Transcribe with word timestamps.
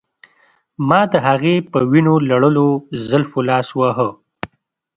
ما 0.87 1.01
د 1.11 1.13
هغې 1.27 1.55
په 1.71 1.79
وینو 1.91 2.15
لړلو 2.29 2.67
زلفو 3.07 3.39
لاس 3.49 3.67
واهه 3.79 4.09